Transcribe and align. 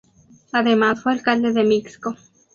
Además 0.51 1.03
fue 1.03 1.11
alcalde 1.11 1.53
de 1.53 1.63
Mixco. 1.63 2.15